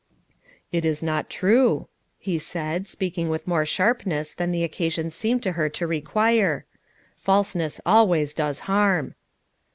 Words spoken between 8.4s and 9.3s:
harm."